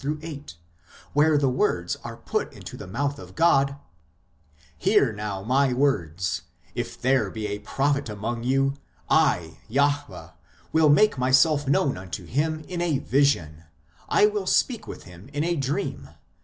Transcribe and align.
6 0.03 0.17
8, 0.23 0.55
where 1.13 1.37
these 1.37 1.45
words 1.45 1.95
are 2.03 2.17
put 2.17 2.51
into 2.53 2.75
the 2.75 2.87
mouth 2.87 3.19
of 3.19 3.35
God:" 3.35 3.75
Hear 4.85 5.13
now 5.13 5.43
My 5.43 5.73
words, 5.73 6.41
If 6.73 6.99
there 6.99 7.29
be 7.29 7.45
a 7.45 7.59
prophet 7.59 8.09
among 8.09 8.43
you, 8.43 8.73
I, 9.11 9.59
Jahwe, 9.69 10.33
will 10.73 10.89
make 10.89 11.19
Myself 11.19 11.67
known 11.67 11.99
unto 11.99 12.25
him 12.25 12.65
in 12.67 12.81
a 12.81 12.97
vision, 12.97 13.65
I 14.09 14.25
will 14.25 14.47
speak 14.47 14.87
with 14.87 15.03
him 15.03 15.29
in 15.33 15.43
a 15.43 15.55
dream. 15.55 16.09